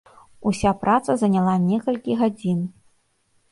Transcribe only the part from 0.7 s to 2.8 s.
праца заняла некалькі гадзін.